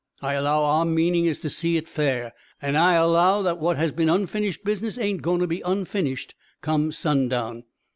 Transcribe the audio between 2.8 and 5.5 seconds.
allow that what has been unfinished business ain't goin' to